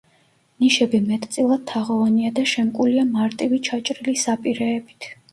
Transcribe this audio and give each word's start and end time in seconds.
ნიშები 0.61 0.99
მეტწილად 1.09 1.59
თაღოვანია 1.71 2.31
და 2.39 2.45
შემკულია 2.51 3.03
მარტივი 3.09 3.59
ჩაჭრილი 3.67 4.15
საპირეებით. 4.23 5.09